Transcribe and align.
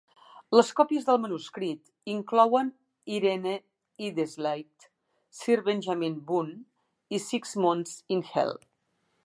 Les 0.57 0.69
còpies 0.77 1.03
del 1.09 1.19
manuscrit 1.25 1.91
inclouen 2.13 2.71
"Irene 3.17 3.53
Iddesleigh", 4.07 4.87
"Sir 5.41 5.59
Benjamin 5.71 6.19
Bunn" 6.31 6.53
i 7.19 7.23
"Six 7.29 7.57
Months 7.67 7.97
in 8.17 8.29
Hell". 8.33 8.55